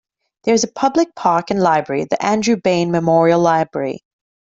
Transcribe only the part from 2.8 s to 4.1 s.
Memorial Library.